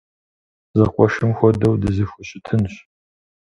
[0.77, 2.73] Зэкъуэшым хуэдэу дызэхущытынщ.